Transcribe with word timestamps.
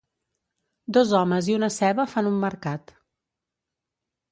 Dos 0.97 1.11
homes 1.19 1.51
i 1.51 1.59
una 1.59 1.69
ceba 1.77 2.07
fan 2.15 2.31
un 2.33 2.41
mercat. 2.47 2.97